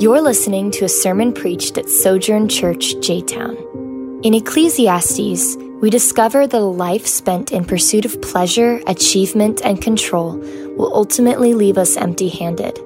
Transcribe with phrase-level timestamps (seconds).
[0.00, 3.54] You're listening to a sermon preached at Sojourn Church, J Town.
[4.22, 10.38] In Ecclesiastes, we discover that a life spent in pursuit of pleasure, achievement, and control
[10.78, 12.78] will ultimately leave us empty handed.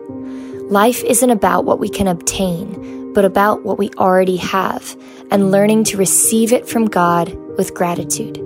[0.73, 4.97] Life isn't about what we can obtain, but about what we already have
[5.31, 8.41] and learning to receive it from God with gratitude.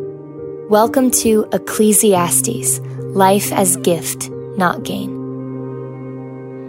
[0.69, 2.81] Welcome to Ecclesiastes
[3.15, 4.29] Life as Gift,
[4.59, 5.18] Not Gain.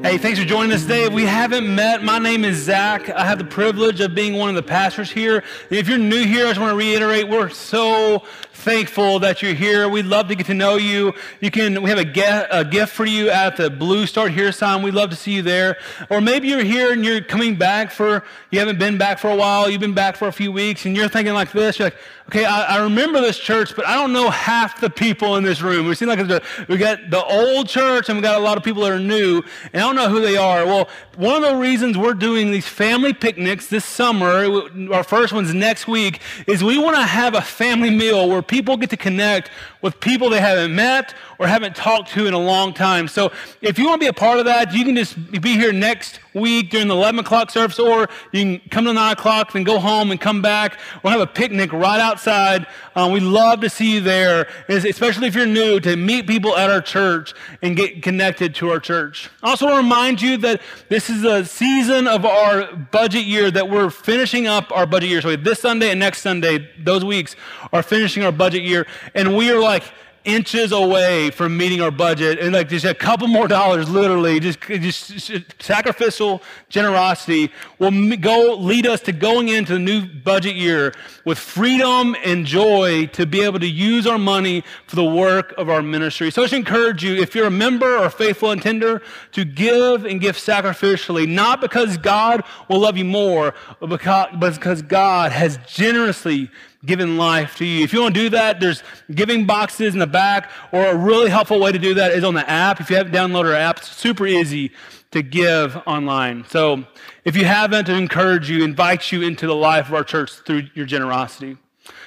[0.02, 1.04] Hey, thanks for joining us today.
[1.04, 3.10] If we haven't met, my name is Zach.
[3.10, 5.44] I have the privilege of being one of the pastors here.
[5.70, 9.90] If you're new here, I just want to reiterate we're so thankful that you're here.
[9.90, 11.14] We'd love to get to know you.
[11.42, 14.54] You can, we have a, get, a gift for you at the Blue Start Here
[14.54, 14.84] sign.
[14.84, 15.78] We'd love to see you there.
[16.10, 19.36] Or maybe you're here and you're coming back for, you haven't been back for a
[19.36, 21.98] while, you've been back for a few weeks, and you're thinking like this, you're like,
[22.30, 25.64] okay, I, I remember this church, but I don't know half the people in this
[25.64, 25.88] room.
[25.88, 26.20] We seem like
[26.68, 29.42] we got the old church and we got a lot of people that are new,
[29.74, 30.64] and I don't know who they are.
[30.64, 34.48] Well, one of the reasons we're doing these family picnics this summer,
[34.94, 38.78] our first one's next week, is we want to have a family meal where people
[38.78, 39.50] get to connect
[39.82, 43.08] with people they haven't met or haven't talked to in a long time.
[43.08, 45.72] So if you want to be a part of that, you can just be here
[45.72, 49.64] next week during the 11 o'clock service, or you can come to 9 o'clock, then
[49.64, 50.78] go home and come back.
[51.02, 52.68] We'll have a picnic right outside.
[52.96, 56.70] Um, we'd love to see you there, especially if you're new, to meet people at
[56.70, 59.30] our church and get connected to our church.
[59.42, 63.50] I also want to remind you that this is a season of our budget year
[63.50, 65.22] that we're finishing up our budget year.
[65.22, 67.38] So this Sunday and next Sunday, those weeks
[67.72, 68.86] are finishing our budget year.
[69.16, 69.84] And we are like,
[70.26, 74.60] inches away from meeting our budget and like just a couple more dollars literally just,
[74.62, 75.32] just
[75.62, 80.94] sacrificial generosity will go lead us to going into the new budget year
[81.26, 85.70] with freedom and joy to be able to use our money for the work of
[85.70, 86.32] our ministry.
[86.32, 90.20] So i should encourage you if you're a member or faithful intender to give and
[90.20, 96.52] give sacrificially not because god will love you more but because god has generously
[96.86, 97.84] given life to you.
[97.84, 101.30] If you want to do that, there's giving boxes in the back, or a really
[101.30, 102.80] helpful way to do that is on the app.
[102.80, 104.72] If you haven't downloaded our app, it's super easy
[105.12, 106.46] to give online.
[106.48, 106.86] So
[107.26, 110.64] if you haven't, I encourage you, invite you into the life of our church through
[110.74, 111.58] your generosity.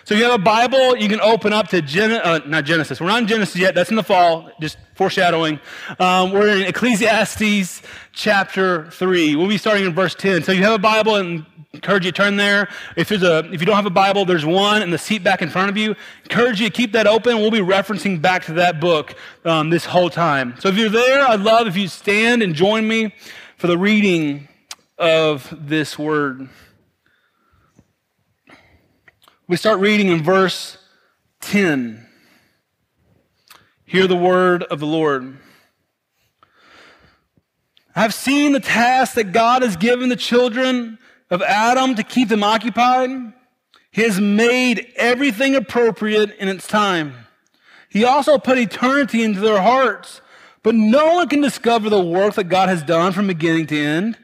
[0.04, 3.00] So you have a Bible, you can open up to Gen- uh, not Genesis.
[3.00, 3.74] We're not in Genesis yet.
[3.74, 5.60] That's in the fall, just foreshadowing.
[5.98, 9.36] Um, we're in Ecclesiastes chapter 3.
[9.36, 10.42] We'll be starting in verse 10.
[10.42, 12.68] So you have a Bible and encourage you to turn there.
[12.96, 15.42] If there's a, if you don't have a Bible, there's one in the seat back
[15.42, 15.94] in front of you.
[16.24, 17.38] Encourage you to keep that open.
[17.38, 19.14] We'll be referencing back to that book
[19.44, 20.54] um, this whole time.
[20.60, 23.14] So if you're there, I'd love if you stand and join me
[23.56, 24.48] for the reading
[24.98, 26.48] of this word.
[29.48, 30.78] We start reading in verse
[31.40, 32.06] 10.
[33.84, 35.38] Hear the word of the Lord.
[37.94, 40.98] I've seen the task that God has given the children
[41.30, 43.10] of Adam to keep them occupied.
[43.90, 47.14] He has made everything appropriate in its time.
[47.90, 50.22] He also put eternity into their hearts,
[50.62, 54.18] but no one can discover the work that God has done from beginning to end.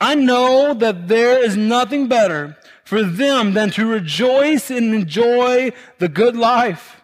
[0.00, 6.08] I know that there is nothing better for them than to rejoice and enjoy the
[6.08, 7.02] good life.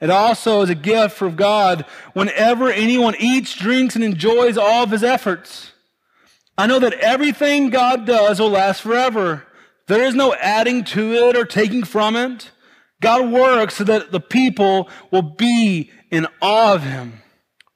[0.00, 4.90] It also is a gift from God whenever anyone eats, drinks, and enjoys all of
[4.90, 5.72] his efforts.
[6.58, 9.44] I know that everything God does will last forever.
[9.86, 12.50] There is no adding to it or taking from it.
[13.00, 17.22] God works so that the people will be in awe of him.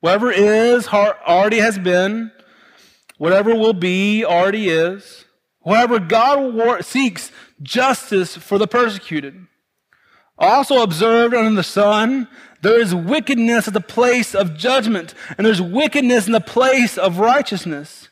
[0.00, 2.30] Whatever is already has been.
[3.18, 5.24] Whatever will be already is.
[5.60, 9.46] Wherever God seeks justice for the persecuted.
[10.38, 12.28] Also observed under the sun,
[12.62, 17.18] there is wickedness at the place of judgment, and there's wickedness in the place of
[17.18, 18.08] righteousness.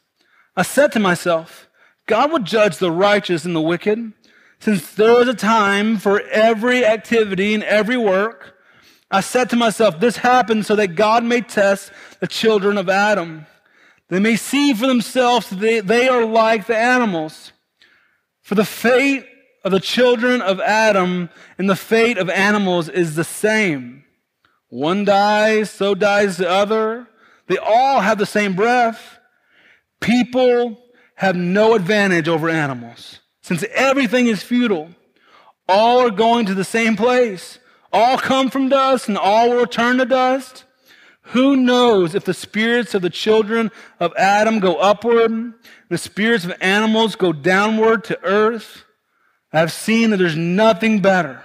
[0.57, 1.69] I said to myself,
[2.07, 4.13] God will judge the righteous and the wicked,
[4.61, 8.55] since there is a time for every activity and every work.
[9.11, 13.47] I said to myself, this happens so that God may test the children of Adam.
[14.09, 17.53] They may see for themselves that they, they are like the animals.
[18.43, 19.27] For the fate
[19.67, 21.29] of the children of Adam
[21.59, 24.05] and the fate of animals is the same.
[24.69, 27.09] One dies, so dies the other.
[27.49, 29.19] They all have the same breath.
[30.01, 30.81] People
[31.17, 34.91] have no advantage over animals since everything is futile.
[35.69, 37.59] All are going to the same place.
[37.93, 40.63] All come from dust and all will return to dust.
[41.31, 45.55] Who knows if the spirits of the children of Adam go upward,
[45.89, 48.85] the spirits of animals go downward to earth?
[49.53, 51.43] I've seen that there's nothing better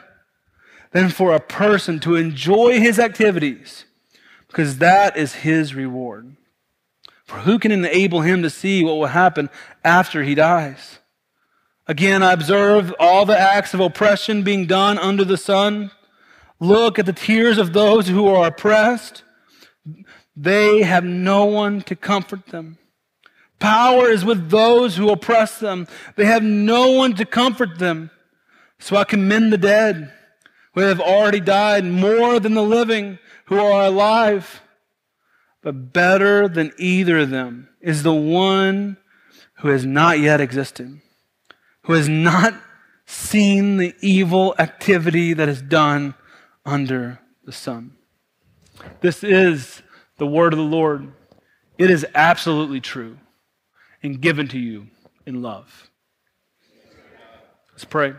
[0.91, 3.85] than for a person to enjoy his activities
[4.47, 6.35] because that is his reward.
[7.25, 9.49] For who can enable him to see what will happen
[9.85, 10.99] after he dies?
[11.87, 15.91] Again, I observe all the acts of oppression being done under the sun.
[16.59, 19.23] Look at the tears of those who are oppressed.
[20.35, 22.77] They have no one to comfort them.
[23.61, 25.87] Power is with those who oppress them.
[26.15, 28.09] They have no one to comfort them.
[28.79, 30.11] So I commend the dead
[30.73, 34.61] who have already died more than the living who are alive.
[35.61, 38.97] But better than either of them is the one
[39.59, 40.99] who has not yet existed,
[41.83, 42.55] who has not
[43.05, 46.15] seen the evil activity that is done
[46.65, 47.91] under the sun.
[49.01, 49.83] This is
[50.17, 51.13] the word of the Lord.
[51.77, 53.19] It is absolutely true
[54.03, 54.87] and given to you
[55.25, 55.89] in love.
[57.71, 58.13] Let's pray.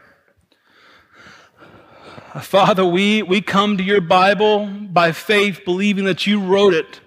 [2.41, 7.01] Father, we, we come to your Bible by faith, believing that you wrote it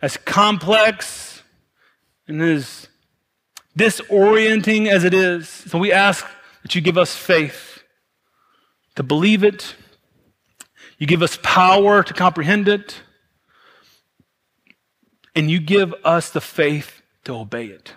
[0.00, 1.42] as complex
[2.26, 2.88] and as
[3.76, 5.48] disorienting as it is.
[5.48, 6.26] So we ask
[6.62, 7.82] that you give us faith
[8.96, 9.76] to believe it,
[10.98, 13.02] you give us power to comprehend it,
[15.36, 16.97] and you give us the faith
[17.28, 17.92] to obey it.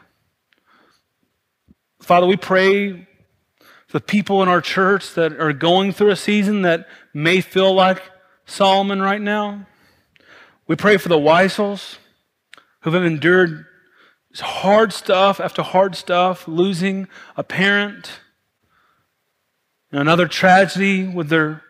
[2.02, 3.08] Father, we pray
[3.88, 7.74] for the people in our church that are going through a season that may feel
[7.74, 8.02] like
[8.46, 9.68] Solomon right now.
[10.68, 11.96] We pray for the Weisels
[12.82, 13.66] who have endured
[14.38, 17.08] hard stuff after hard stuff, losing
[17.38, 18.20] a parent,
[19.94, 21.64] and another tragedy with their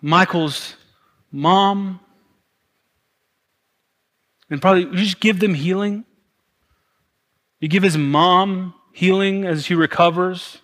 [0.00, 0.76] Michael's
[1.30, 2.00] mom.
[4.48, 6.06] And probably just give them healing.
[7.64, 10.58] You give his mom healing as she recovers.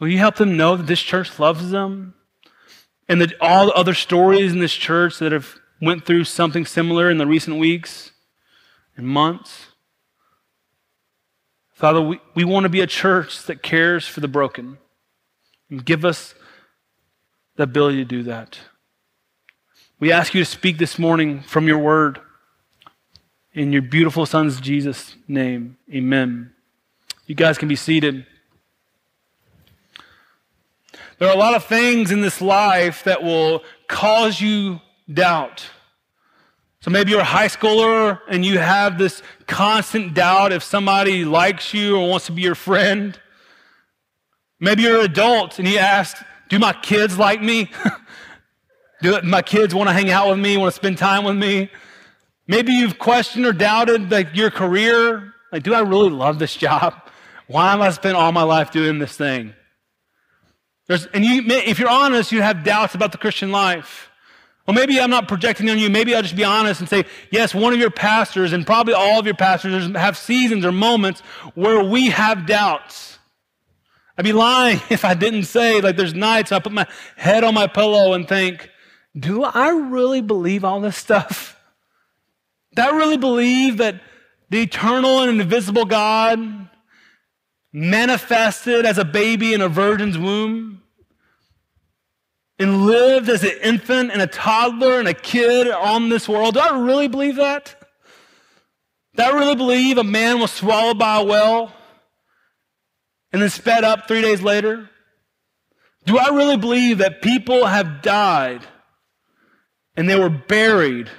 [0.00, 2.14] Will you help them know that this church loves them?
[3.08, 7.08] And that all the other stories in this church that have went through something similar
[7.08, 8.10] in the recent weeks
[8.96, 9.66] and months.
[11.72, 14.78] Father, we, we want to be a church that cares for the broken.
[15.70, 16.34] And give us
[17.54, 18.58] the ability to do that.
[20.00, 22.22] We ask you to speak this morning from your word.
[23.58, 26.52] In your beautiful son's Jesus' name, amen.
[27.26, 28.24] You guys can be seated.
[31.18, 34.80] There are a lot of things in this life that will cause you
[35.12, 35.68] doubt.
[36.82, 41.74] So maybe you're a high schooler and you have this constant doubt if somebody likes
[41.74, 43.18] you or wants to be your friend.
[44.60, 46.16] Maybe you're an adult and you ask,
[46.48, 47.72] Do my kids like me?
[49.02, 51.70] Do my kids want to hang out with me, want to spend time with me?
[52.48, 55.34] Maybe you've questioned or doubted like your career.
[55.52, 56.94] Like, do I really love this job?
[57.46, 59.54] Why am I spend all my life doing this thing?
[60.86, 64.10] There's, and you, if you're honest, you have doubts about the Christian life.
[64.66, 65.88] Well, maybe I'm not projecting on you.
[65.90, 69.18] Maybe I'll just be honest and say, yes, one of your pastors and probably all
[69.18, 71.20] of your pastors have seasons or moments
[71.54, 73.18] where we have doubts.
[74.16, 76.86] I'd be lying if I didn't say, like, there's nights I put my
[77.16, 78.70] head on my pillow and think,
[79.18, 81.57] do I really believe all this stuff?
[82.78, 84.00] Do I really believe that
[84.50, 86.68] the eternal and invisible God
[87.72, 90.80] manifested as a baby in a virgin's womb
[92.56, 96.54] and lived as an infant and a toddler and a kid on this world?
[96.54, 97.74] Do I really believe that?
[99.16, 101.72] Do I really believe a man was swallowed by a whale
[103.32, 104.88] and then sped up three days later?
[106.04, 108.64] Do I really believe that people have died
[109.96, 111.10] and they were buried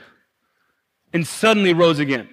[1.14, 2.30] and suddenly rose again.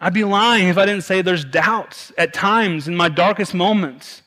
[0.00, 4.22] I'd be lying if I didn't say there's doubts at times in my darkest moments.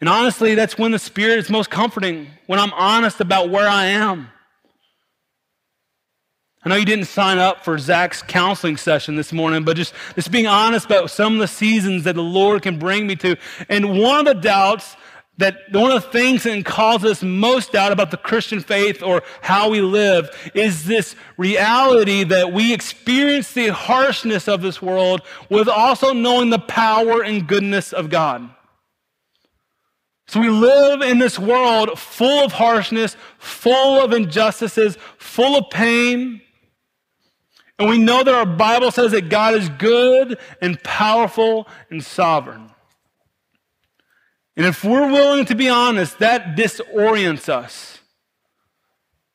[0.00, 3.86] And honestly, that's when the Spirit is most comforting, when I'm honest about where I
[3.86, 4.28] am.
[6.64, 10.30] I know you didn't sign up for Zach's counseling session this morning, but just, just
[10.30, 13.36] being honest about some of the seasons that the Lord can bring me to.
[13.68, 14.96] And one of the doubts
[15.38, 19.22] that one of the things that causes us most doubt about the Christian faith or
[19.40, 25.68] how we live is this reality that we experience the harshness of this world with
[25.68, 28.50] also knowing the power and goodness of God.
[30.26, 36.40] So we live in this world full of harshness, full of injustices, full of pain.
[37.78, 42.71] And we know that our Bible says that God is good and powerful and sovereign.
[44.56, 48.00] And if we're willing to be honest, that disorients us.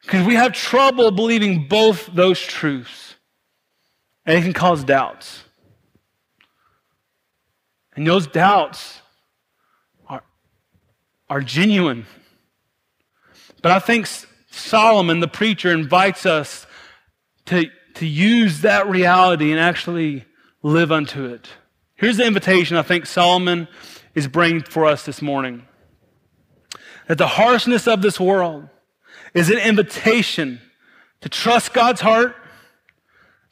[0.02, 3.16] Because we have trouble believing both those truths.
[4.26, 5.44] And it can cause doubts.
[7.96, 9.02] And those doubts
[10.08, 10.24] are,
[11.30, 12.06] are genuine.
[13.62, 14.08] But I think
[14.52, 16.68] Solomon, the preacher, invites us
[17.48, 20.26] to, to use that reality and actually
[20.62, 21.48] live unto it.
[21.98, 23.68] Here's the invitation I think Solomon
[24.14, 25.64] is bringing for us this morning
[27.08, 28.70] that the harshness of this world
[29.34, 30.62] is an invitation
[31.22, 32.36] to trust God's heart,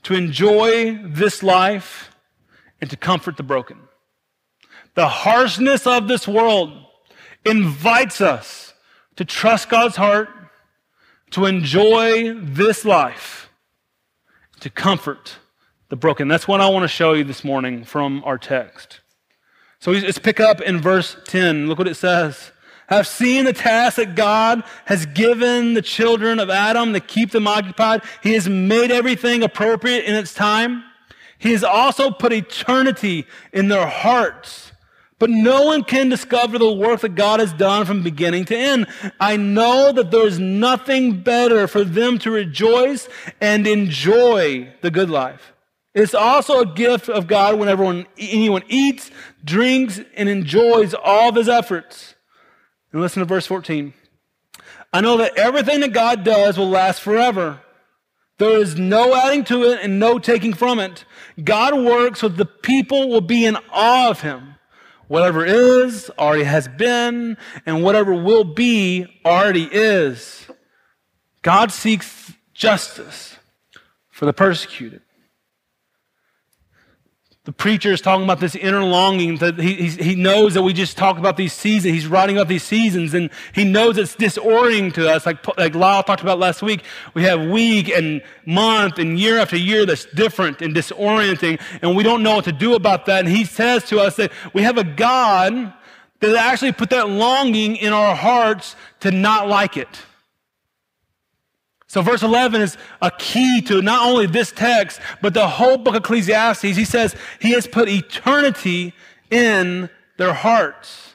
[0.03, 2.11] to enjoy this life,
[2.79, 3.79] and to comfort the broken.
[4.93, 6.71] The harshness of this world
[7.45, 8.73] invites us
[9.15, 10.29] to trust God's heart,
[11.31, 13.49] to enjoy this life,
[14.59, 15.37] to comfort
[15.89, 16.27] the broken.
[16.27, 19.01] That's what I want to show you this morning from our text.
[19.79, 21.67] So let's pick up in verse 10.
[21.67, 22.51] Look what it says.
[22.87, 27.47] I've seen the task that God has given the children of Adam to keep them
[27.47, 28.03] occupied.
[28.21, 30.83] He has made everything appropriate in its time.
[31.37, 34.71] He has also put eternity in their hearts.
[35.17, 38.87] But no one can discover the work that God has done from beginning to end.
[39.19, 43.07] I know that there is nothing better for them to rejoice
[43.39, 45.53] and enjoy the good life.
[45.95, 49.09] It's also a gift of God when everyone, anyone eats,
[49.45, 52.15] drinks, and enjoys all of his efforts.
[52.91, 53.93] And listen to verse 14.
[54.91, 57.61] I know that everything that God does will last forever.
[58.39, 61.05] There is no adding to it and no taking from it.
[61.41, 64.55] God works so the people will be in awe of him.
[65.07, 70.45] Whatever is already has been, and whatever will be already is.
[71.41, 73.37] God seeks justice
[74.09, 75.04] for the persecuted
[77.45, 80.97] the preacher is talking about this inner longing that he, he knows that we just
[80.97, 81.93] talk about these seasons.
[81.93, 85.27] He's writing about these seasons and he knows it's disorienting to us.
[85.27, 86.83] Like, like Lyle talked about last week,
[87.13, 92.01] we have week and month and year after year that's different and disorienting and we
[92.01, 93.19] don't know what to do about that.
[93.19, 95.71] And he says to us that we have a God
[96.21, 100.01] that actually put that longing in our hearts to not like it.
[101.87, 105.95] So, verse 11 is a key to not only this text, but the whole book
[105.95, 106.63] of Ecclesiastes.
[106.63, 108.93] He says he has put eternity
[109.29, 111.13] in their hearts.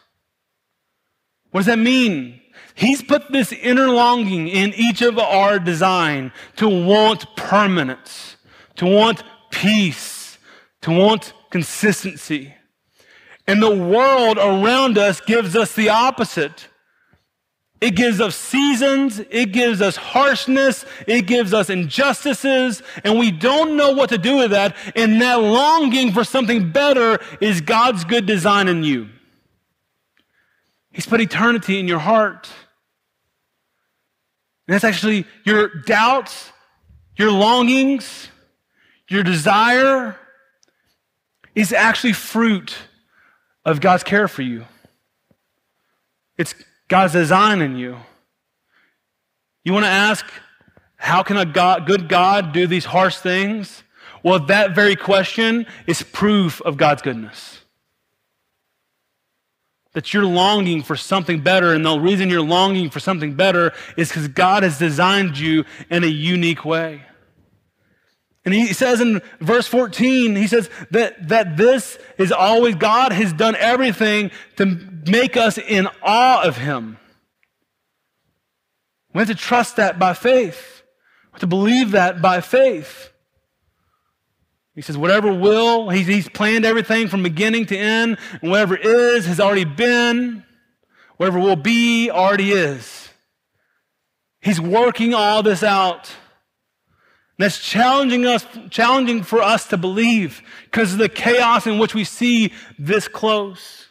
[1.51, 2.41] What does that mean?
[2.75, 8.37] He's put this inner longing in each of our design to want permanence,
[8.77, 10.39] to want peace,
[10.83, 12.55] to want consistency.
[13.47, 16.69] And the world around us gives us the opposite.
[17.81, 19.21] It gives us seasons.
[19.31, 20.85] It gives us harshness.
[21.07, 22.83] It gives us injustices.
[23.05, 24.77] And we don't know what to do with that.
[24.95, 29.09] And that longing for something better is God's good design in you.
[30.93, 32.51] He's put eternity in your heart.
[34.67, 36.53] And that's actually your doubts,
[37.17, 38.29] your longings,
[39.09, 40.17] your desire
[41.55, 42.77] is actually fruit
[43.65, 44.67] of God's care for you.
[46.39, 46.55] It's
[46.91, 47.97] God's design in you.
[49.65, 50.27] You want to ask,
[50.97, 53.85] how can a God, good God do these harsh things?
[54.25, 57.61] Well, that very question is proof of God's goodness.
[59.93, 64.09] That you're longing for something better, and the reason you're longing for something better is
[64.09, 67.03] because God has designed you in a unique way.
[68.45, 73.33] And he says in verse 14, he says that, that this is always, God has
[73.33, 74.65] done everything to
[75.07, 76.99] make us in awe of him.
[79.13, 80.83] We have to trust that by faith.
[81.27, 83.13] We have to believe that by faith.
[84.75, 89.27] He says, whatever will, he's, he's planned everything from beginning to end, and whatever is
[89.27, 90.45] has already been,
[91.19, 93.11] whatever will be already is.
[94.41, 96.11] He's working all this out.
[97.41, 102.05] That's challenging us, challenging for us to believe because of the chaos in which we
[102.05, 103.87] see this close.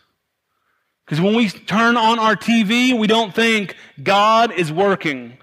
[1.03, 5.35] Because when we turn on our TV, we don't think God is working.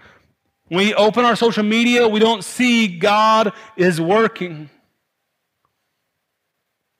[0.69, 4.71] When we open our social media, we don't see God is working.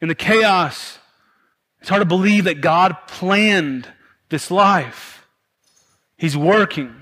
[0.01, 0.99] In the chaos,
[1.79, 3.87] it's hard to believe that God planned
[4.29, 5.25] this life.
[6.17, 6.97] He's working.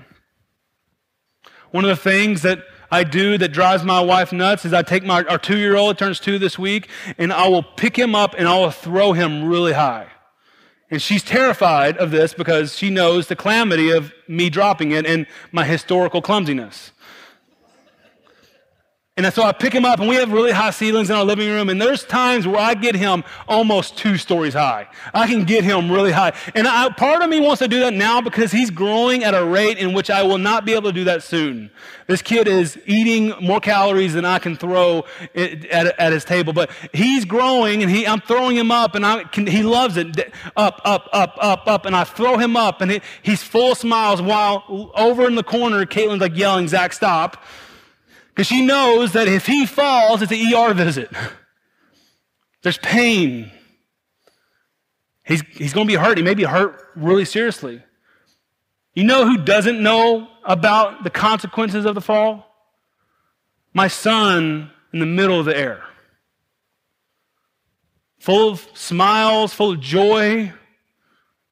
[1.71, 2.59] One of the things that
[2.91, 5.95] I do that drives my wife nuts is I take my, our two year old,
[5.95, 9.13] it turns two this week, and I will pick him up and I will throw
[9.13, 10.07] him really high.
[10.91, 15.25] And she's terrified of this because she knows the calamity of me dropping it and
[15.51, 16.91] my historical clumsiness.
[19.17, 21.47] And so I pick him up, and we have really high ceilings in our living
[21.47, 21.69] room.
[21.69, 24.87] And there's times where I get him almost two stories high.
[25.13, 26.33] I can get him really high.
[26.53, 29.45] And I, part of me wants to do that now because he's growing at a
[29.45, 31.71] rate in which I will not be able to do that soon.
[32.07, 36.51] This kid is eating more calories than I can throw at, at his table.
[36.51, 40.33] But he's growing, and he, I'm throwing him up, and I can, he loves it.
[40.57, 41.85] Up, up, up, up, up.
[41.85, 45.85] And I throw him up, and he, he's full smiles while over in the corner,
[45.85, 47.41] Caitlin's like yelling, Zach, stop
[48.35, 51.09] Because she knows that if he falls, it's an ER visit.
[52.63, 53.49] There's pain.
[55.23, 56.17] He's, he's going to be hurt.
[56.17, 57.81] He may be hurt really seriously.
[58.93, 62.45] You know who doesn't know about the consequences of the fall?
[63.73, 65.83] My son in the middle of the air.
[68.19, 70.51] Full of smiles, full of joy.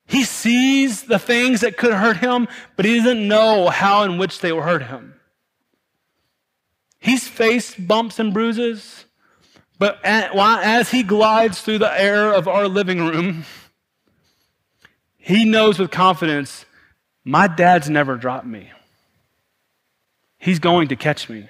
[0.05, 4.39] He sees the things that could hurt him, but he doesn't know how in which
[4.39, 5.13] they will hurt him.
[7.03, 9.03] He's faced bumps and bruises,
[9.77, 13.43] but as he glides through the air of our living room,
[15.17, 16.65] he knows with confidence
[17.25, 18.72] my dad's never dropped me.
[20.38, 21.50] He's going to catch me.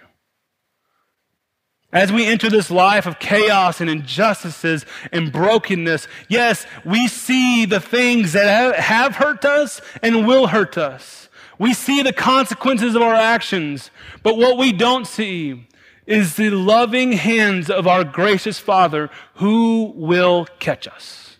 [1.91, 7.79] As we enter this life of chaos and injustices and brokenness, yes, we see the
[7.79, 11.29] things that have hurt us and will hurt us.
[11.59, 13.91] We see the consequences of our actions,
[14.23, 15.67] but what we don't see
[16.05, 21.37] is the loving hands of our gracious Father who will catch us.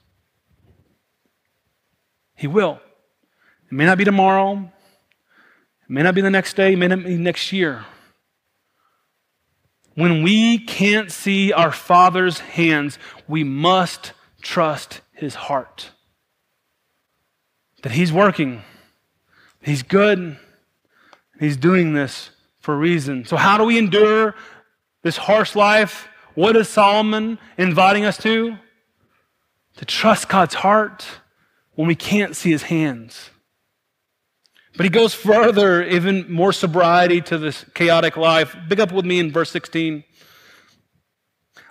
[2.36, 2.80] He will.
[3.66, 7.04] It may not be tomorrow, it may not be the next day, it may not
[7.04, 7.86] be next year.
[9.96, 15.92] When we can't see our Father's hands, we must trust His heart.
[17.84, 18.64] That He's working,
[19.64, 20.38] He's good,
[21.40, 22.30] He's doing this
[22.60, 23.26] for a reason.
[23.26, 24.36] So, how do we endure
[25.02, 26.08] this harsh life?
[26.36, 28.58] What is Solomon inviting us to?
[29.78, 31.06] To trust God's heart
[31.76, 33.30] when we can't see His hands.
[34.76, 38.56] But he goes further, even more sobriety to this chaotic life.
[38.70, 40.04] Pick up with me in verse 16.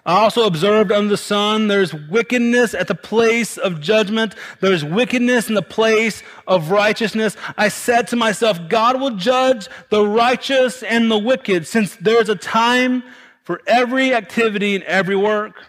[0.05, 4.35] I also observed under the sun there's wickedness at the place of judgment.
[4.61, 7.37] There's wickedness in the place of righteousness.
[7.57, 12.35] I said to myself, God will judge the righteous and the wicked since there's a
[12.35, 13.05] time
[13.45, 15.65] for every activity and every work.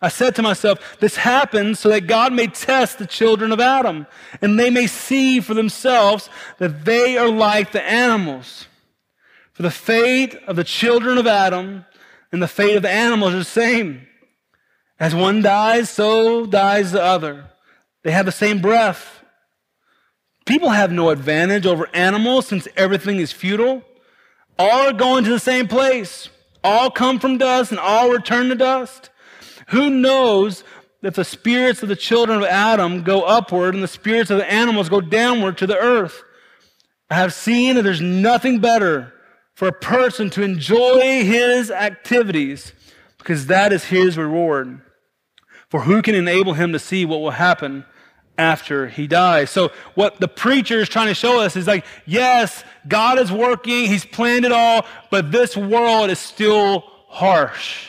[0.00, 4.06] I said to myself, this happens so that God may test the children of Adam
[4.40, 8.66] and they may see for themselves that they are like the animals.
[9.52, 11.84] For the fate of the children of Adam
[12.32, 14.06] and the fate of the animals is the same.
[15.00, 17.50] As one dies, so dies the other.
[18.02, 19.22] They have the same breath.
[20.44, 23.82] People have no advantage over animals since everything is futile.
[24.58, 26.28] All are going to the same place.
[26.64, 29.10] All come from dust and all return to dust.
[29.68, 30.64] Who knows
[31.02, 34.50] if the spirits of the children of Adam go upward and the spirits of the
[34.50, 36.22] animals go downward to the earth?
[37.10, 39.12] I have seen that there's nothing better
[39.58, 42.72] for a person to enjoy his activities
[43.18, 44.80] because that is his reward.
[45.68, 47.84] For who can enable him to see what will happen
[48.38, 49.50] after he dies?
[49.50, 53.86] So, what the preacher is trying to show us is like, yes, God is working,
[53.86, 57.88] he's planned it all, but this world is still harsh.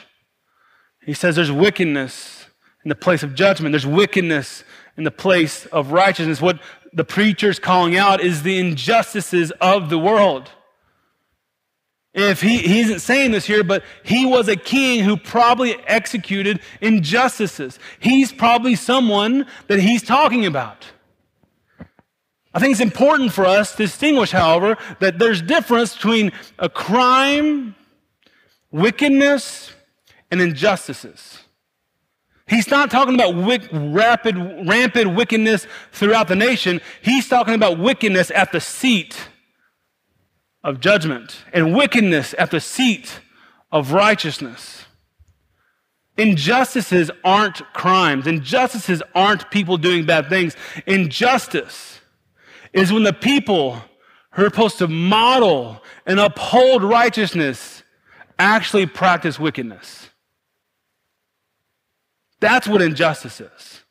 [1.06, 2.48] He says there's wickedness
[2.84, 4.64] in the place of judgment, there's wickedness
[4.98, 6.42] in the place of righteousness.
[6.42, 6.62] What
[6.94, 10.50] the preacher's calling out is the injustices of the world.
[12.20, 16.60] If he, he isn't saying this here, but he was a king who probably executed
[16.82, 17.80] injustices.
[18.00, 20.86] He's probably someone that he's talking about.
[22.54, 27.76] I think it's important for us to distinguish, however, that there's difference between a crime,
[28.72, 29.72] wickedness,
[30.32, 31.40] and injustices.
[32.48, 34.36] He's not talking about wick, rapid,
[34.68, 36.82] rampant wickedness throughout the nation.
[37.02, 39.16] He's talking about wickedness at the seat
[40.64, 43.20] of judgment and wickedness at the seat
[43.72, 44.86] of righteousness.
[46.18, 48.28] Injustices aren't crimes.
[48.28, 50.56] Injustices aren't people doing bad things.
[50.86, 52.02] Injustice
[52.74, 53.82] is when the people
[54.32, 57.84] who are supposed to model and uphold righteousness
[58.38, 60.10] actually practice wickedness.
[62.40, 63.84] That's what injustice is.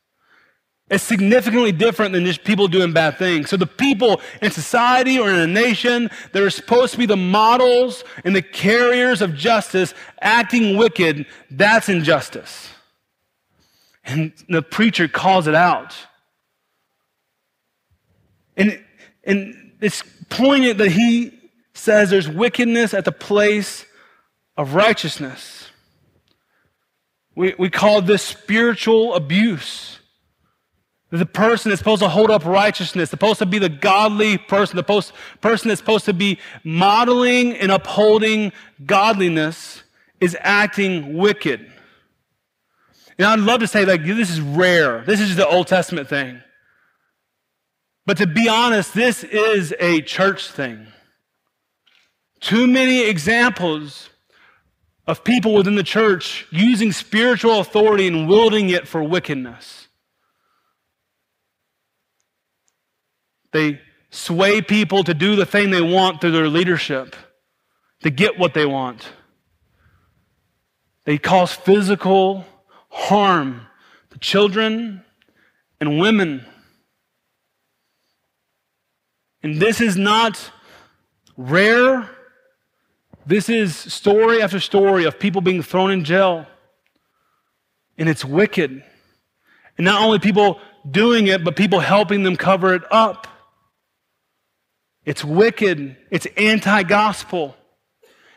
[0.90, 3.50] It's significantly different than just people doing bad things.
[3.50, 7.16] So the people in society or in a nation that are supposed to be the
[7.16, 12.70] models and the carriers of justice acting wicked, that's injustice.
[14.02, 15.94] And the preacher calls it out.
[18.56, 18.82] And,
[19.24, 21.38] and it's poignant that he
[21.74, 23.84] says there's wickedness at the place
[24.56, 25.70] of righteousness.
[27.34, 29.97] We, we call this spiritual abuse.
[31.10, 34.82] The person that's supposed to hold up righteousness, supposed to be the godly person, the
[34.82, 38.52] post, person that's supposed to be modeling and upholding
[38.84, 39.82] godliness
[40.20, 41.72] is acting wicked.
[43.16, 45.02] And I'd love to say, like, this is rare.
[45.04, 46.42] This is the Old Testament thing.
[48.04, 50.86] But to be honest, this is a church thing.
[52.40, 54.10] Too many examples
[55.06, 59.87] of people within the church using spiritual authority and wielding it for wickedness.
[63.52, 63.80] They
[64.10, 67.16] sway people to do the thing they want through their leadership,
[68.02, 69.08] to get what they want.
[71.04, 72.44] They cause physical
[72.90, 73.62] harm
[74.10, 75.04] to children
[75.80, 76.44] and women.
[79.42, 80.50] And this is not
[81.36, 82.10] rare.
[83.24, 86.46] This is story after story of people being thrown in jail.
[87.96, 88.82] And it's wicked.
[89.76, 93.26] And not only people doing it, but people helping them cover it up.
[95.08, 95.96] It's wicked.
[96.10, 97.56] It's anti gospel.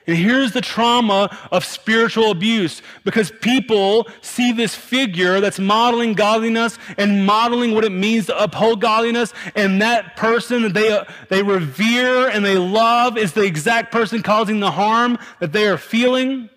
[0.07, 6.79] And here's the trauma of spiritual abuse because people see this figure that's modeling godliness
[6.97, 12.29] and modeling what it means to uphold godliness, and that person that they, they revere
[12.29, 16.49] and they love is the exact person causing the harm that they are feeling.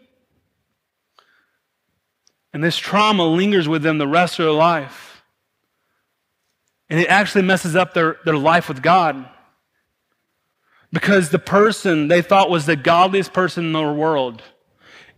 [2.52, 5.24] And this trauma lingers with them the rest of their life.
[6.88, 9.28] And it actually messes up their, their life with God.
[10.94, 14.42] Because the person they thought was the godliest person in the world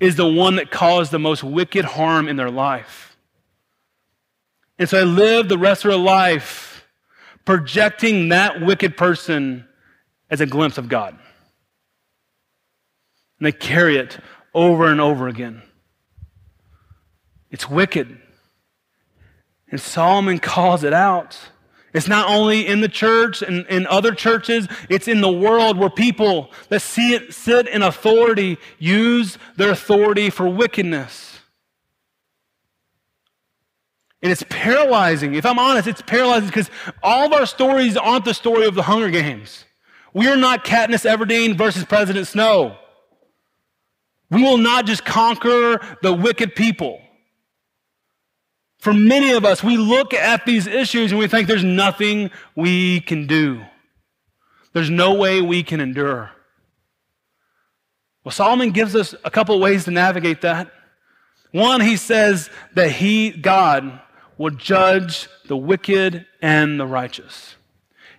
[0.00, 3.18] is the one that caused the most wicked harm in their life.
[4.78, 6.88] And so they live the rest of their life
[7.44, 9.68] projecting that wicked person
[10.30, 11.10] as a glimpse of God.
[13.38, 14.18] And they carry it
[14.54, 15.60] over and over again.
[17.50, 18.18] It's wicked.
[19.70, 21.38] And Solomon calls it out.
[21.96, 25.88] It's not only in the church and in other churches, it's in the world where
[25.88, 31.38] people that see it, sit in authority use their authority for wickedness.
[34.20, 35.37] And it's paralyzing.
[35.37, 36.70] If I'm honest, it's paralyzing because
[37.02, 39.64] all of our stories aren't the story of the Hunger Games.
[40.12, 42.76] We are not Katniss Everdeen versus President Snow.
[44.30, 47.00] We will not just conquer the wicked people.
[48.78, 53.00] For many of us, we look at these issues and we think there's nothing we
[53.00, 53.64] can do.
[54.72, 56.30] There's no way we can endure.
[58.22, 60.70] Well, Solomon gives us a couple ways to navigate that.
[61.52, 64.00] One, he says that he, God,
[64.36, 67.54] will judge the wicked and the righteous.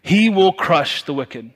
[0.01, 1.51] He will crush the wicked.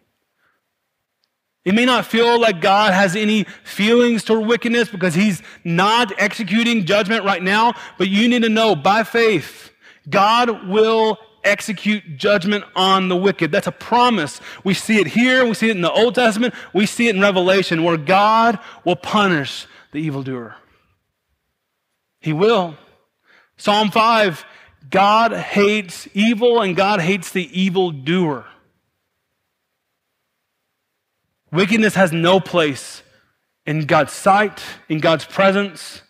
[1.64, 6.86] It may not feel like God has any feelings toward wickedness because he's not executing
[6.86, 9.72] judgment right now, but you need to know by faith,
[10.10, 13.52] God will execute judgment on the wicked.
[13.52, 14.42] That's a promise.
[14.64, 17.22] We see it here, we see it in the Old Testament, we see it in
[17.22, 20.56] Revelation where God will punish the evildoer.
[22.20, 22.76] He will.
[23.58, 24.46] Psalm 5
[24.90, 28.46] God hates evil and God hates the evildoer.
[31.52, 33.04] Wickedness has no place
[33.66, 36.02] in God's sight, in God's presence.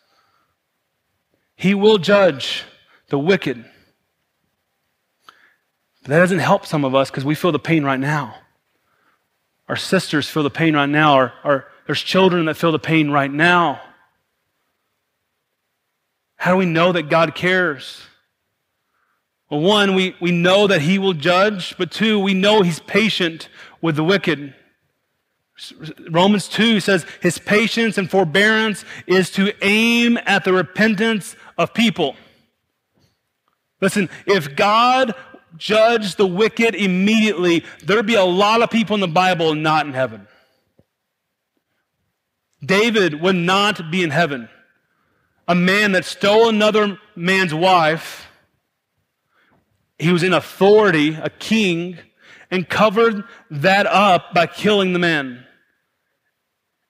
[1.55, 2.63] He will judge
[3.09, 3.65] the wicked.
[6.03, 8.35] But that doesn't help some of us because we feel the pain right now.
[9.67, 11.13] Our sisters feel the pain right now.
[11.13, 13.81] Our, our, there's children that feel the pain right now.
[16.35, 18.01] How do we know that God cares?
[19.49, 23.49] Well, one, we, we know that He will judge, but two, we know He's patient
[23.81, 24.55] with the wicked.
[26.09, 32.15] Romans 2 says his patience and forbearance is to aim at the repentance of people.
[33.79, 35.13] Listen, if God
[35.57, 39.93] judged the wicked immediately, there'd be a lot of people in the Bible not in
[39.93, 40.27] heaven.
[42.63, 44.49] David would not be in heaven.
[45.47, 48.27] A man that stole another man's wife,
[49.97, 51.97] he was in authority, a king,
[52.51, 55.45] and covered that up by killing the man.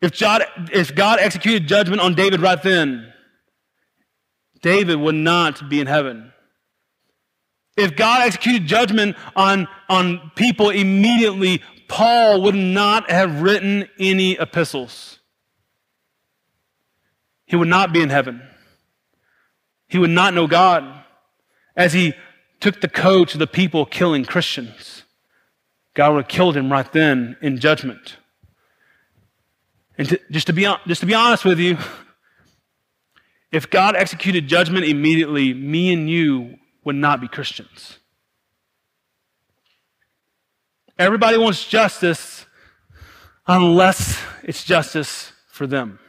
[0.01, 3.11] If God, if God executed judgment on David right then,
[4.61, 6.31] David would not be in heaven.
[7.77, 15.19] If God executed judgment on, on people immediately, Paul would not have written any epistles.
[17.45, 18.41] He would not be in heaven.
[19.87, 21.03] He would not know God
[21.75, 22.13] as he
[22.59, 25.03] took the coat to the people killing Christians.
[25.93, 28.17] God would have killed him right then in judgment.
[29.97, 31.77] And to, just, to be, just to be honest with you,
[33.51, 37.99] if God executed judgment immediately, me and you would not be Christians.
[40.97, 42.45] Everybody wants justice
[43.47, 45.99] unless it's justice for them.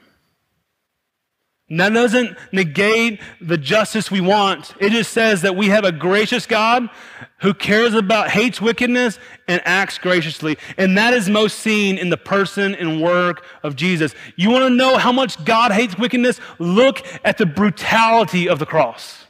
[1.79, 4.75] That doesn't negate the justice we want.
[4.79, 6.91] It just says that we have a gracious God
[7.39, 10.59] who cares about, hates wickedness, and acts graciously.
[10.77, 14.15] And that is most seen in the person and work of Jesus.
[14.37, 16.41] You want to know how much God hates wickedness?
[16.59, 19.25] Look at the brutality of the cross.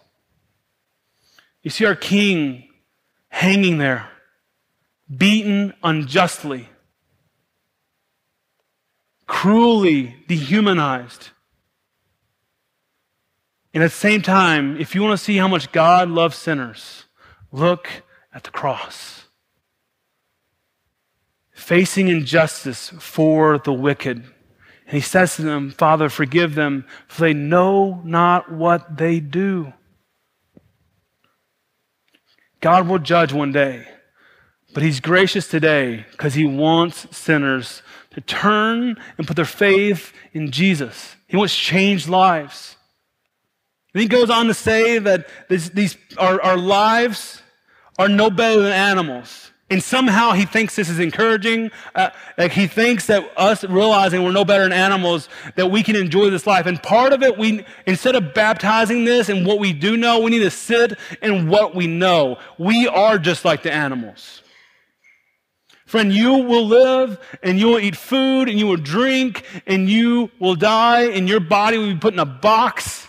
[1.63, 2.69] You see our king
[3.29, 4.09] hanging there,
[5.17, 6.69] beaten unjustly,
[9.29, 11.31] cruelly dehumanized
[13.75, 17.05] and at the same time, if you want to see how much God loves sinners,
[17.51, 17.89] look
[18.35, 19.25] at the cross.
[21.53, 24.19] Facing injustice for the wicked.
[24.87, 29.73] And he says to them, Father, forgive them, for they know not what they do.
[32.61, 33.87] God will judge one day,
[34.75, 40.51] but he's gracious today because he wants sinners to turn and put their faith in
[40.51, 41.17] Jesus.
[41.27, 42.77] He wants changed lives.
[43.95, 47.43] And he goes on to say that this, these, our, our lives
[47.99, 49.51] are no better than animals.
[49.71, 51.71] And somehow he thinks this is encouraging.
[51.95, 55.97] Uh, like he thinks that us realizing we're no better than animals, that we can
[55.97, 56.67] enjoy this life.
[56.67, 60.31] And part of it, we, instead of baptizing this and what we do know, we
[60.31, 62.39] need to sit in what we know.
[62.59, 64.43] We are just like the animals.
[65.87, 70.31] Friend, you will live and you will eat food and you will drink and you
[70.39, 73.07] will die and your body will be put in a box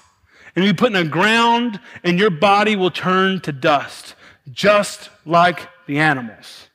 [0.56, 4.16] and be put in the ground, and your body will turn to dust,
[4.52, 6.70] just like the animals.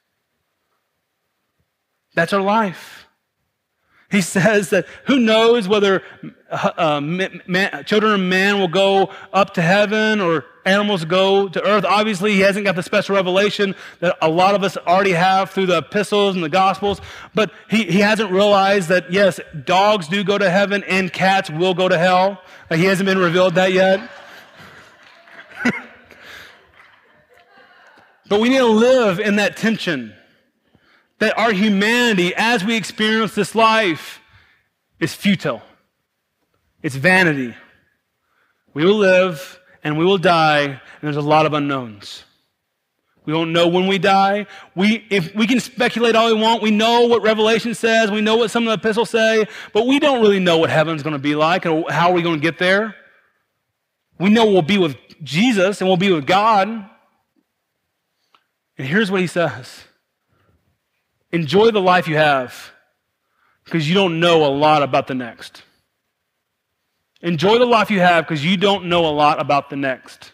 [2.15, 3.07] That's our life.
[4.11, 6.03] He says that who knows whether
[6.51, 11.63] uh, uh man, children of man will go up to heaven or animals go to
[11.65, 11.85] earth.
[11.85, 15.67] Obviously, he hasn't got the special revelation that a lot of us already have through
[15.67, 17.01] the epistles and the gospels,
[17.35, 21.75] but he, he hasn't realized that, yes, dogs do go to heaven and cats will
[21.75, 22.43] go to hell.
[22.71, 24.01] He hasn't been revealed that yet.
[28.29, 30.15] but we need to live in that tension
[31.19, 34.21] that our humanity, as we experience this life,
[35.01, 35.63] is futile.
[36.83, 37.55] It's vanity.
[38.75, 42.25] We will live and we will die, and there's a lot of unknowns.
[43.25, 44.47] We don't know when we die.
[44.75, 48.37] We, if we can speculate all we want, we know what Revelation says, we know
[48.37, 51.19] what some of the epistles say, but we don't really know what heaven's going to
[51.19, 52.97] be like or how we're going to get there.
[54.19, 56.69] We know we'll be with Jesus and we'll be with God.
[56.69, 56.85] And
[58.87, 59.85] here's what he says
[61.33, 62.73] Enjoy the life you have
[63.65, 65.63] because you don't know a lot about the next.
[67.21, 70.33] Enjoy the life you have because you don't know a lot about the next.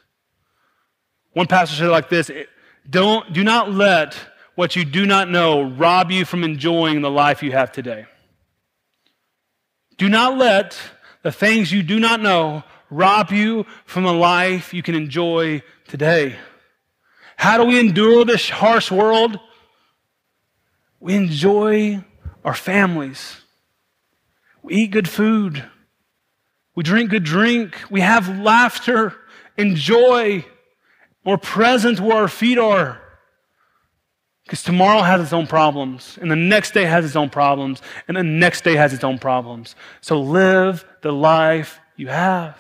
[1.32, 2.30] One pastor said like this
[2.88, 4.16] don't, Do not let
[4.54, 8.06] what you do not know rob you from enjoying the life you have today.
[9.96, 10.78] Do not let
[11.22, 16.36] the things you do not know rob you from the life you can enjoy today.
[17.36, 19.38] How do we endure this harsh world?
[21.00, 22.04] We enjoy
[22.44, 23.40] our families.
[24.62, 25.64] We eat good food.
[26.74, 27.80] We drink good drink.
[27.90, 29.14] We have laughter
[29.56, 30.44] and joy.
[31.24, 33.00] We're present where our feet are.
[34.44, 38.16] Because tomorrow has its own problems, and the next day has its own problems, and
[38.16, 39.74] the next day has its own problems.
[40.02, 42.58] So live the life you have.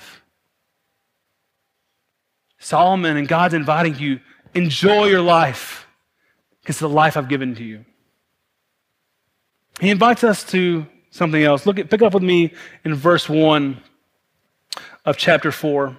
[2.58, 4.20] Solomon and God's inviting you,
[4.54, 5.86] enjoy your life,
[6.62, 7.84] because the life I've given to you.
[9.78, 11.66] He invites us to something else.
[11.66, 13.82] Look at, pick up with me in verse 1
[15.04, 15.96] of chapter 4.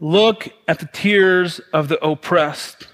[0.00, 2.86] Look at the tears of the oppressed.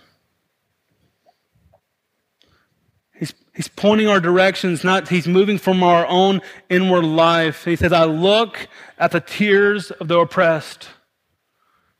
[3.15, 7.65] He's, he's pointing our directions, not he's moving from our own inward life.
[7.65, 10.89] He says, I look at the tears of the oppressed.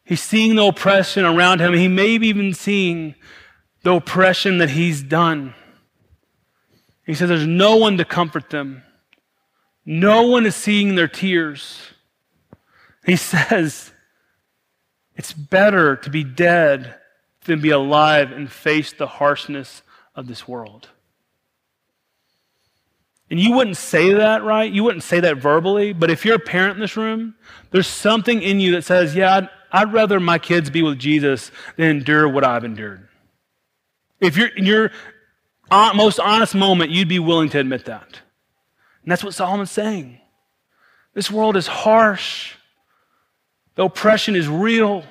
[0.05, 1.73] He's seeing the oppression around him.
[1.75, 3.15] He may be even seeing
[3.83, 5.55] the oppression that he's done.
[7.07, 8.83] He says, There's no one to comfort them.
[9.87, 11.79] No one is seeing their tears.
[13.05, 13.93] He says,
[15.17, 16.95] It's better to be dead
[17.45, 19.83] than be alive and face the harshness
[20.15, 20.89] of this world.
[23.31, 24.71] And you wouldn't say that, right?
[24.71, 27.35] You wouldn't say that verbally, but if you're a parent in this room,
[27.71, 31.51] there's something in you that says, Yeah, I'd, I'd rather my kids be with Jesus
[31.77, 33.09] than endure what I've endured.
[34.21, 34.91] If you're in your
[35.71, 38.21] uh, most honest moment, you'd be willing to admit that.
[39.05, 40.19] And that's what Solomon's saying.
[41.13, 42.55] This world is harsh,
[43.77, 45.05] the oppression is real.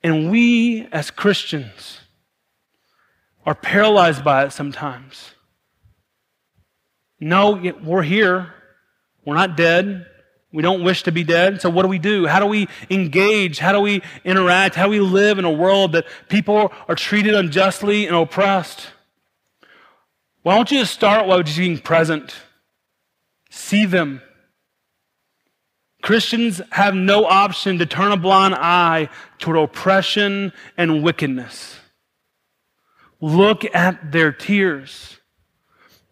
[0.00, 2.00] And we, as Christians,
[3.44, 5.32] are paralyzed by it sometimes.
[7.18, 8.54] No, we're here.
[9.24, 10.06] We're not dead.
[10.52, 11.60] We don't wish to be dead.
[11.60, 12.26] So what do we do?
[12.26, 13.58] How do we engage?
[13.58, 14.76] How do we interact?
[14.76, 18.86] How do we live in a world that people are treated unjustly and oppressed?
[20.42, 22.34] Why don't you just start by just being present?
[23.50, 24.22] See them.
[26.02, 31.76] Christians have no option to turn a blind eye toward oppression and wickedness.
[33.20, 35.18] Look at their tears.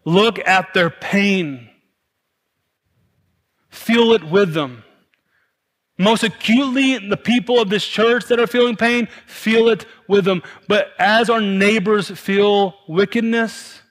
[0.03, 1.69] Look at their pain.
[3.69, 4.83] Feel it with them.
[5.97, 10.43] Most acutely, the people of this church that are feeling pain, feel it with them.
[10.67, 13.81] But as our neighbors feel wickedness,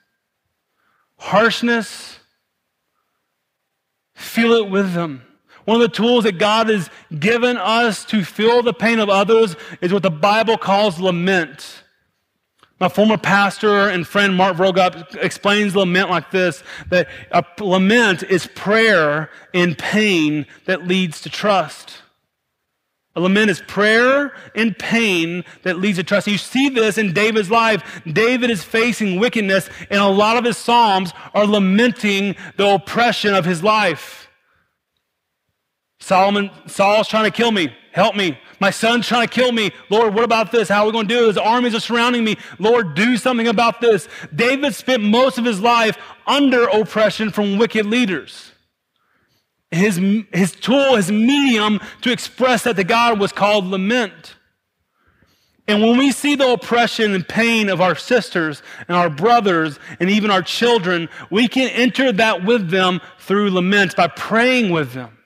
[1.17, 2.19] harshness,
[4.15, 5.23] feel it with them.
[5.65, 9.55] One of the tools that God has given us to feel the pain of others
[9.81, 11.83] is what the Bible calls lament.
[12.79, 18.47] My former pastor and friend Mark Vroegop explains lament like this that a lament is
[18.47, 22.01] prayer in pain that leads to trust.
[23.17, 26.27] A lament is prayer in pain that leads to trust.
[26.27, 28.01] You see this in David's life.
[28.05, 33.43] David is facing wickedness, and a lot of his Psalms are lamenting the oppression of
[33.43, 34.29] his life.
[35.99, 37.75] Solomon, Saul's trying to kill me.
[37.91, 38.37] Help me.
[38.59, 39.71] My son's trying to kill me.
[39.89, 40.69] Lord, what about this?
[40.69, 41.35] How are we going to do this?
[41.35, 42.37] The armies are surrounding me.
[42.59, 44.07] Lord, do something about this.
[44.35, 48.51] David spent most of his life under oppression from wicked leaders.
[49.71, 49.99] His,
[50.31, 54.35] his tool, his medium to express that to God was called lament.
[55.67, 60.09] And when we see the oppression and pain of our sisters and our brothers and
[60.09, 65.17] even our children, we can enter that with them through lament by praying with them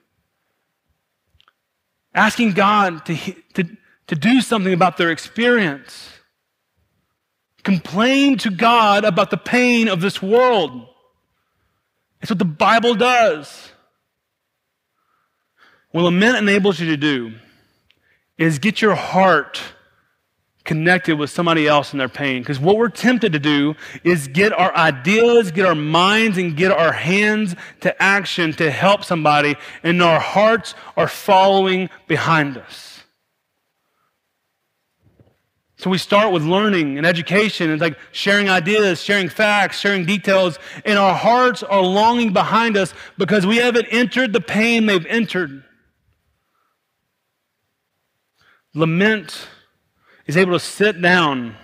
[2.13, 3.15] asking God to,
[3.53, 3.77] to,
[4.07, 6.09] to do something about their experience.
[7.63, 10.87] Complain to God about the pain of this world.
[12.21, 13.71] It's what the Bible does.
[15.91, 17.33] What lament enables you to do
[18.37, 19.61] is get your heart
[20.63, 22.41] connected with somebody else in their pain.
[22.41, 26.71] Because what we're tempted to do is get our ideas, get our minds, and get
[26.71, 33.03] our hands to action to help somebody, and our hearts are following behind us.
[35.77, 40.59] So we start with learning and education and like sharing ideas, sharing facts, sharing details,
[40.85, 45.63] and our hearts are longing behind us because we haven't entered the pain they've entered.
[48.73, 49.47] Lament
[50.25, 51.55] is able to sit down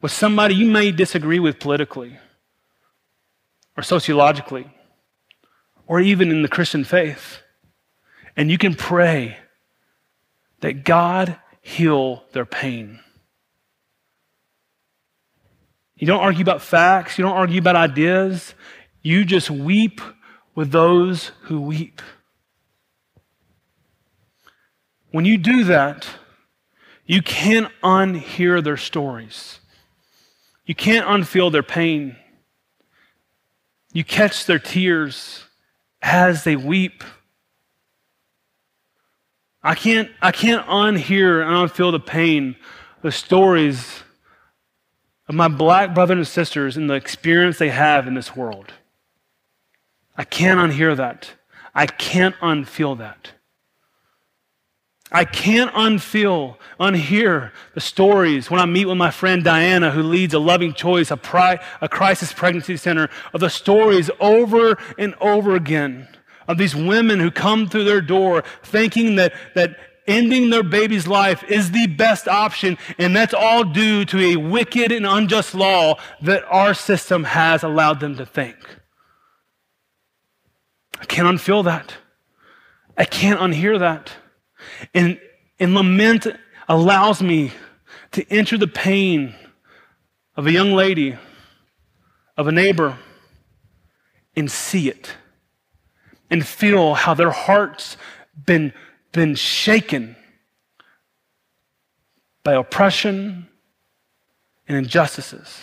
[0.00, 2.18] with somebody you may disagree with politically
[3.76, 4.70] or sociologically
[5.86, 7.40] or even in the Christian faith.
[8.36, 9.36] And you can pray
[10.60, 13.00] that God heal their pain.
[15.96, 18.54] You don't argue about facts, you don't argue about ideas,
[19.02, 20.00] you just weep
[20.54, 22.02] with those who weep.
[25.12, 26.08] When you do that,
[27.06, 29.60] you can't unhear their stories.
[30.64, 32.16] You can't unfeel their pain.
[33.92, 35.44] You catch their tears
[36.00, 37.04] as they weep.
[39.62, 42.56] I can't, I can't unhear and unfeel the pain,
[43.02, 44.02] the stories
[45.28, 48.72] of my black brothers and sisters and the experience they have in this world.
[50.16, 51.32] I can't unhear that.
[51.74, 53.32] I can't unfeel that.
[55.12, 60.34] I can't unfeel, unhear the stories when I meet with my friend Diana, who leads
[60.34, 65.54] a loving choice, a, pri- a crisis pregnancy center, of the stories over and over
[65.54, 66.08] again
[66.48, 71.44] of these women who come through their door thinking that, that ending their baby's life
[71.44, 76.44] is the best option, and that's all due to a wicked and unjust law that
[76.48, 78.56] our system has allowed them to think.
[81.00, 81.94] I can't unfeel that.
[82.96, 84.12] I can't unhear that.
[84.94, 85.20] And,
[85.58, 86.26] and lament
[86.68, 87.52] allows me
[88.12, 89.34] to enter the pain
[90.36, 91.16] of a young lady,
[92.36, 92.98] of a neighbor,
[94.36, 95.14] and see it
[96.30, 97.98] and feel how their hearts
[98.46, 98.72] been,
[99.12, 100.16] been shaken
[102.42, 103.48] by oppression
[104.66, 105.58] and injustices.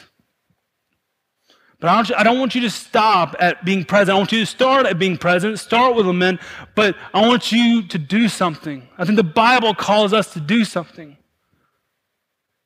[1.80, 4.16] But I don't, I don't want you to stop at being present.
[4.16, 6.42] I want you to start at being present, start with lament,
[6.76, 8.88] but I want you to do something.
[8.98, 11.16] I think the Bible calls us to do something.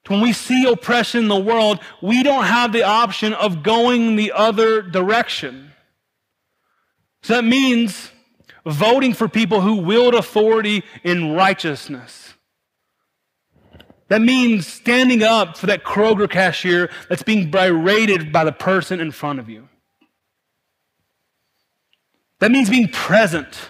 [0.07, 4.32] When we see oppression in the world, we don't have the option of going the
[4.34, 5.72] other direction.
[7.22, 8.11] So that means
[8.66, 12.33] voting for people who wield authority in righteousness.
[14.10, 19.12] That means standing up for that Kroger cashier that's being berated by the person in
[19.12, 19.70] front of you.
[22.39, 23.70] That means being present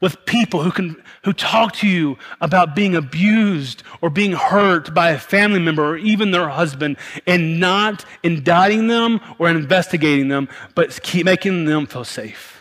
[0.00, 5.10] with people who can who talk to you about being abused or being hurt by
[5.10, 6.96] a family member or even their husband
[7.26, 12.55] and not indicting them or investigating them, but keep making them feel safe.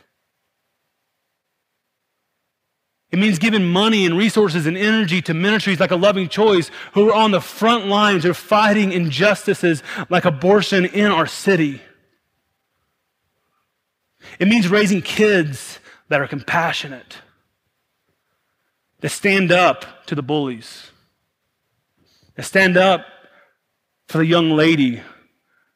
[3.15, 7.09] It means giving money and resources and energy to ministries like a loving choice who
[7.09, 11.79] are on the front lines of fighting injustices like abortion in our city.
[14.37, 17.19] It means raising kids that are compassionate
[18.99, 20.91] that stand up to the bullies,
[22.35, 23.05] that stand up
[24.09, 25.01] for the young lady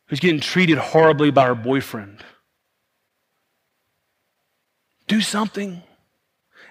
[0.08, 2.22] who's getting treated horribly by her boyfriend.
[5.08, 5.84] Do something.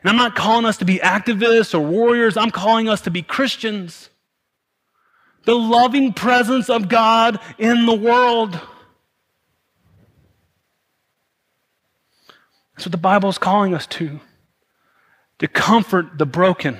[0.00, 3.22] And I'm not calling us to be activists or warriors, I'm calling us to be
[3.22, 4.10] Christians.
[5.44, 8.60] The loving presence of God in the world.
[12.74, 14.20] That's what the Bible is calling us to
[15.38, 16.78] to comfort the broken.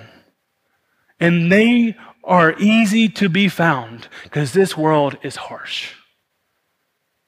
[1.21, 5.93] And they are easy to be found because this world is harsh.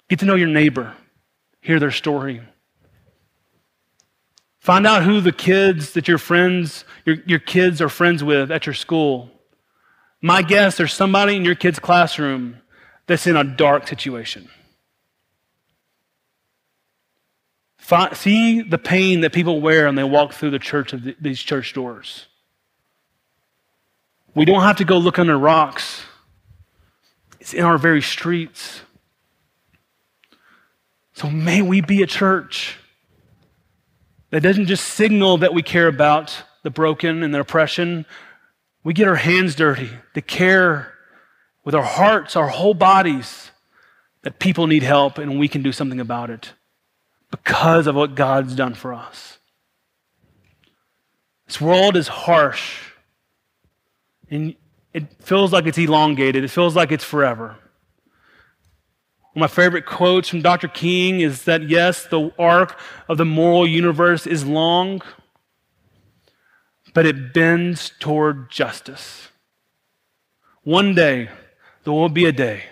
[0.08, 0.94] Get to know your neighbor,
[1.60, 2.42] hear their story.
[4.60, 8.66] Find out who the kids that your friends, your, your kids are friends with at
[8.66, 9.30] your school.
[10.20, 12.58] My guess, there's somebody in your kid's classroom
[13.06, 14.48] that's in a dark situation.
[18.12, 21.40] see the pain that people wear when they walk through the church of the, these
[21.40, 22.26] church doors.
[24.34, 26.02] We don't have to go look under rocks.
[27.40, 28.82] It's in our very streets.
[31.14, 32.76] So may we be a church
[34.30, 38.06] that doesn't just signal that we care about the broken and the oppression.
[38.84, 40.94] We get our hands dirty to care
[41.64, 43.50] with our hearts, our whole bodies,
[44.22, 46.52] that people need help and we can do something about it
[47.30, 49.38] because of what God's done for us.
[51.46, 52.80] This world is harsh,
[54.30, 54.54] and
[54.94, 57.56] it feels like it's elongated, it feels like it's forever.
[59.32, 60.66] One of my favorite quotes from Dr.
[60.66, 62.78] King is that yes, the arc
[63.08, 65.02] of the moral universe is long,
[66.94, 69.28] but it bends toward justice.
[70.64, 71.30] One day,
[71.84, 72.64] there will be a day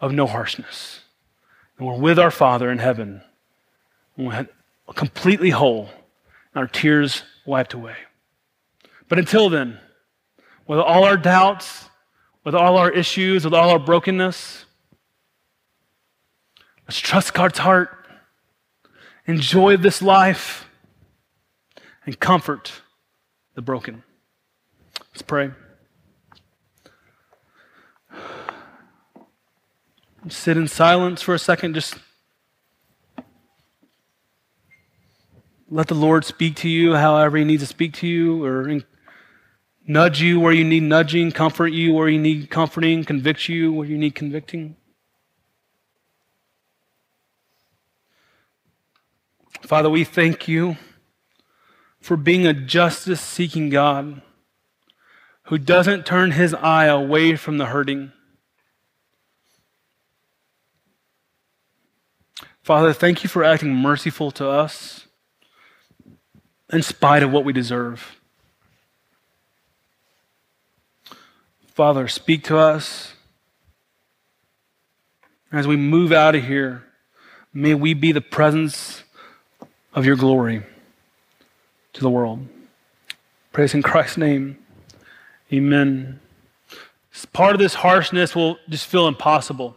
[0.00, 1.02] of no harshness.
[1.78, 3.22] And we're with our Father in heaven
[4.16, 4.46] and we're
[4.94, 5.88] completely whole,
[6.54, 7.96] and our tears wiped away.
[9.08, 9.78] But until then,
[10.66, 11.88] with all our doubts,
[12.44, 14.64] with all our issues, with all our brokenness,
[16.92, 17.88] let's trust God's heart,
[19.26, 20.68] enjoy this life,
[22.04, 22.82] and comfort
[23.54, 24.02] the broken.
[25.10, 25.52] Let's pray.
[30.28, 31.94] Sit in silence for a second, just
[35.70, 38.82] Let the Lord speak to you however He needs to speak to you, or
[39.88, 43.88] nudge you where you need nudging, comfort you where you need comforting, convict you where
[43.88, 44.76] you need convicting.
[49.62, 50.76] Father, we thank you
[52.00, 54.20] for being a justice seeking God
[55.44, 58.10] who doesn't turn his eye away from the hurting.
[62.62, 65.06] Father, thank you for acting merciful to us
[66.72, 68.20] in spite of what we deserve.
[71.68, 73.14] Father, speak to us.
[75.52, 76.84] As we move out of here,
[77.52, 79.04] may we be the presence
[79.94, 80.62] of your glory
[81.92, 82.46] to the world.
[83.52, 84.58] Praise in Christ's name.
[85.52, 86.20] Amen.
[87.32, 89.76] Part of this harshness will just feel impossible.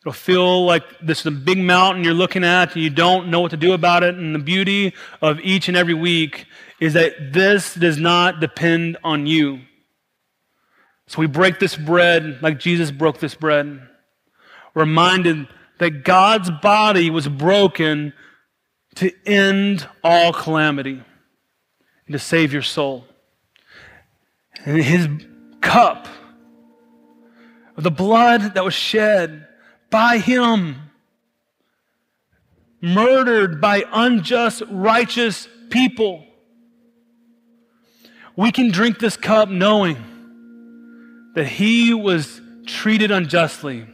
[0.00, 3.40] It'll feel like this is a big mountain you're looking at and you don't know
[3.40, 4.14] what to do about it.
[4.14, 6.46] And the beauty of each and every week
[6.80, 9.60] is that this does not depend on you.
[11.08, 13.80] So we break this bread like Jesus broke this bread,
[14.74, 18.12] reminded that God's body was broken
[18.98, 21.00] to end all calamity
[22.06, 23.04] and to save your soul.
[24.64, 25.08] And his
[25.60, 26.08] cup
[27.76, 29.46] of the blood that was shed
[29.88, 30.90] by him,
[32.80, 36.26] murdered by unjust, righteous people.
[38.34, 39.96] We can drink this cup knowing
[41.36, 43.86] that he was treated unjustly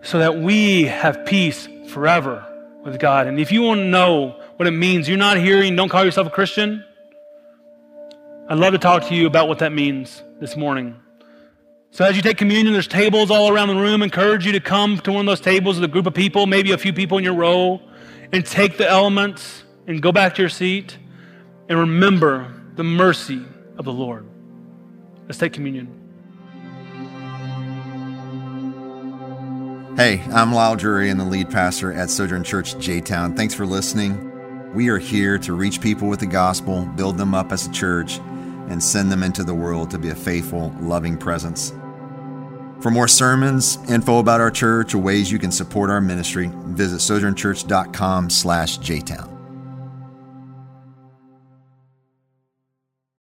[0.00, 2.50] so that we have peace forever
[2.84, 3.26] with God.
[3.26, 6.26] And if you want to know what it means, you're not hearing, don't call yourself
[6.26, 6.84] a Christian.
[8.48, 10.96] I'd love to talk to you about what that means this morning.
[11.90, 14.02] So as you take communion, there's tables all around the room.
[14.02, 16.72] encourage you to come to one of those tables with a group of people, maybe
[16.72, 17.80] a few people in your row,
[18.32, 19.62] and take the elements.
[19.86, 20.96] and go back to your seat
[21.68, 23.42] and remember the mercy
[23.76, 24.26] of the Lord.
[25.26, 26.03] Let's take communion.
[29.96, 33.36] Hey, I'm Lyle Drury and the lead pastor at Sojourn Church J Town.
[33.36, 34.74] Thanks for listening.
[34.74, 38.18] We are here to reach people with the gospel, build them up as a church,
[38.68, 41.72] and send them into the world to be a faithful, loving presence.
[42.80, 46.96] For more sermons, info about our church, or ways you can support our ministry, visit
[46.96, 49.33] sojournchurch.com slash jtown.